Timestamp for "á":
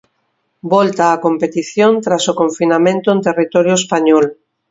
1.15-1.21